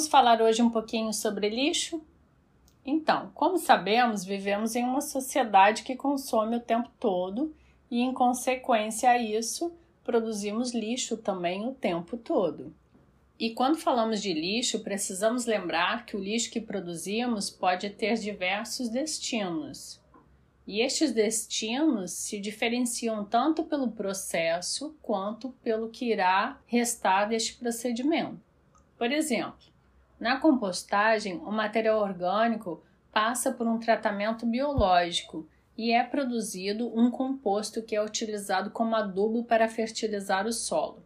[0.00, 2.02] Vamos falar hoje um pouquinho sobre lixo?
[2.86, 7.54] Então, como sabemos, vivemos em uma sociedade que consome o tempo todo
[7.90, 9.70] e, em consequência a isso,
[10.02, 12.74] produzimos lixo também o tempo todo.
[13.38, 18.88] E quando falamos de lixo, precisamos lembrar que o lixo que produzimos pode ter diversos
[18.88, 20.00] destinos.
[20.66, 28.40] E estes destinos se diferenciam tanto pelo processo quanto pelo que irá restar deste procedimento.
[28.96, 29.69] Por exemplo,
[30.20, 37.82] na compostagem, o material orgânico passa por um tratamento biológico e é produzido um composto
[37.82, 41.02] que é utilizado como adubo para fertilizar o solo.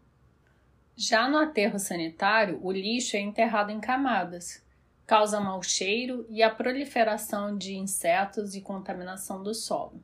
[0.97, 4.65] Já no aterro sanitário, o lixo é enterrado em camadas,
[5.07, 10.03] causa mau cheiro e a proliferação de insetos e contaminação do solo.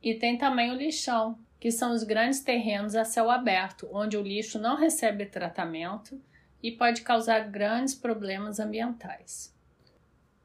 [0.00, 4.22] E tem também o lixão, que são os grandes terrenos a céu aberto, onde o
[4.22, 6.20] lixo não recebe tratamento
[6.62, 9.54] e pode causar grandes problemas ambientais.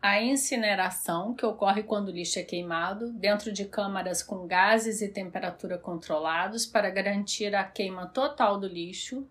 [0.01, 5.07] A incineração, que ocorre quando o lixo é queimado, dentro de câmaras com gases e
[5.07, 9.27] temperatura controlados para garantir a queima total do lixo.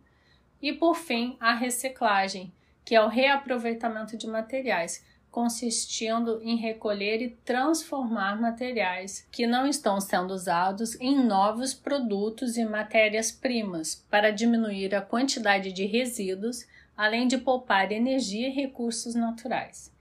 [0.60, 2.52] E, por fim, a reciclagem,
[2.84, 5.04] que é o reaproveitamento de materiais,
[5.34, 12.64] consistindo em recolher e transformar materiais que não estão sendo usados em novos produtos e
[12.64, 16.64] matérias-primas para diminuir a quantidade de resíduos,
[16.96, 19.92] além de poupar energia e recursos naturais.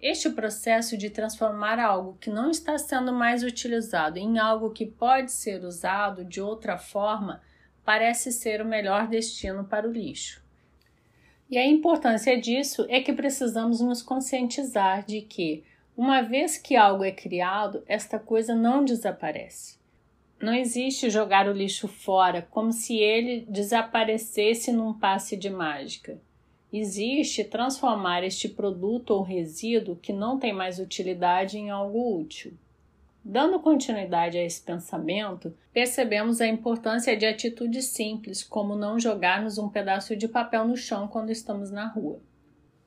[0.00, 5.32] Este processo de transformar algo que não está sendo mais utilizado em algo que pode
[5.32, 7.42] ser usado de outra forma
[7.84, 10.45] parece ser o melhor destino para o lixo.
[11.48, 15.62] E a importância disso é que precisamos nos conscientizar de que,
[15.96, 19.76] uma vez que algo é criado, esta coisa não desaparece.
[20.40, 26.20] Não existe jogar o lixo fora como se ele desaparecesse num passe de mágica.
[26.72, 32.52] Existe transformar este produto ou resíduo que não tem mais utilidade em algo útil.
[33.28, 39.68] Dando continuidade a esse pensamento, percebemos a importância de atitudes simples, como não jogarmos um
[39.68, 42.20] pedaço de papel no chão quando estamos na rua.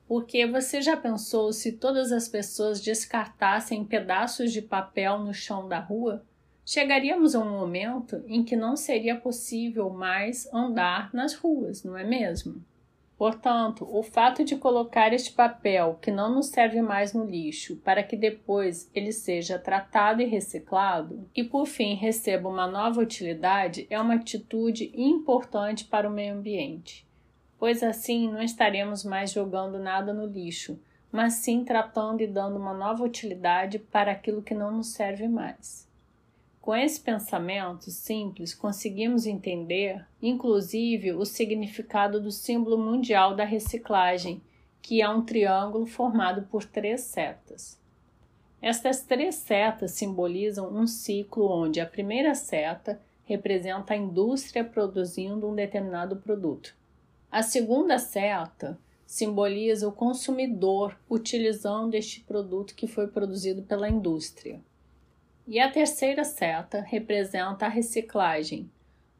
[0.08, 5.78] Porque você já pensou se todas as pessoas descartassem pedaços de papel no chão da
[5.78, 6.24] rua?
[6.64, 12.02] Chegaríamos a um momento em que não seria possível mais andar nas ruas, não é
[12.02, 12.64] mesmo?
[13.20, 18.02] Portanto, o fato de colocar este papel que não nos serve mais no lixo para
[18.02, 24.00] que depois ele seja tratado e reciclado e por fim receba uma nova utilidade é
[24.00, 27.06] uma atitude importante para o meio ambiente,
[27.58, 30.80] pois assim não estaremos mais jogando nada no lixo,
[31.12, 35.89] mas sim tratando e dando uma nova utilidade para aquilo que não nos serve mais.
[36.60, 44.42] Com esse pensamento simples, conseguimos entender, inclusive, o significado do símbolo mundial da reciclagem,
[44.82, 47.80] que é um triângulo formado por três setas.
[48.60, 55.54] Estas três setas simbolizam um ciclo onde a primeira seta representa a indústria produzindo um
[55.54, 56.76] determinado produto.
[57.32, 64.60] A segunda seta simboliza o consumidor utilizando este produto que foi produzido pela indústria.
[65.50, 68.70] E a terceira seta representa a reciclagem,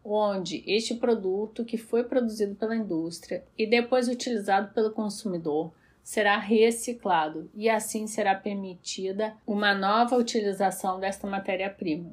[0.05, 5.73] onde este produto que foi produzido pela indústria e depois utilizado pelo consumidor
[6.05, 12.13] será reciclado e assim será permitida uma nova utilização desta matéria-prima.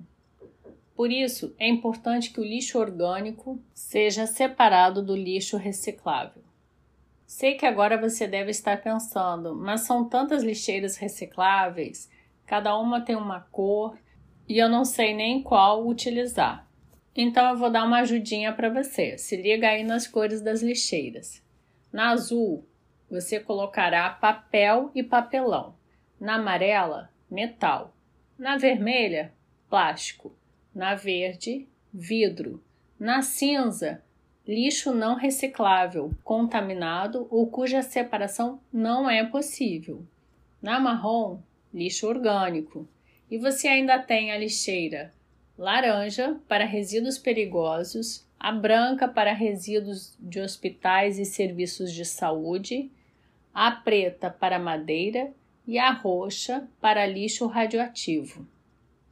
[0.96, 6.42] Por isso, é importante que o lixo orgânico seja separado do lixo reciclável.
[7.28, 12.10] Sei que agora você deve estar pensando, mas são tantas lixeiras recicláveis,
[12.48, 13.96] cada uma tem uma cor
[14.48, 16.68] e eu não sei nem qual utilizar.
[17.16, 19.18] Então eu vou dar uma ajudinha para você.
[19.18, 21.44] Se liga aí nas cores das lixeiras.
[21.92, 22.64] Na azul,
[23.10, 25.76] você colocará papel e papelão.
[26.20, 27.94] Na amarela, metal.
[28.38, 29.34] Na vermelha,
[29.70, 30.36] plástico.
[30.74, 32.64] Na verde, vidro.
[33.00, 34.04] Na cinza,
[34.48, 40.06] lixo não reciclável, contaminado ou cuja separação não é possível.
[40.62, 41.40] Na marrom,
[41.74, 42.88] lixo orgânico.
[43.30, 45.14] E você ainda tem a lixeira
[45.58, 52.92] laranja para resíduos perigosos, a branca para resíduos de hospitais e serviços de saúde,
[53.54, 55.34] a preta para madeira
[55.66, 58.48] e a roxa para lixo radioativo.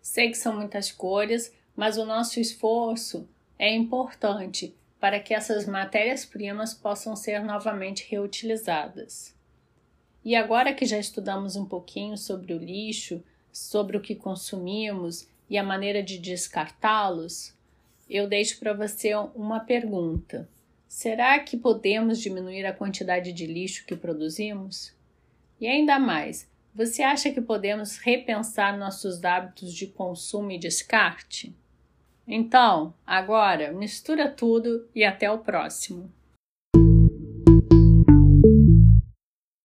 [0.01, 3.27] Sei que são muitas cores, mas o nosso esforço
[3.57, 9.35] é importante para que essas matérias-primas possam ser novamente reutilizadas.
[10.23, 13.23] E agora que já estudamos um pouquinho sobre o lixo,
[13.55, 17.55] sobre o que consumimos e a maneira de descartá-los,
[18.09, 20.49] eu deixo para você uma pergunta.
[20.89, 24.93] Será que podemos diminuir a quantidade de lixo que produzimos?
[25.57, 31.55] E ainda mais, você acha que podemos repensar nossos hábitos de consumo e descarte?
[32.27, 36.11] Então, agora, mistura tudo e até o próximo.